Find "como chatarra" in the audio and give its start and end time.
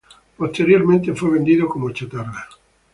1.69-2.47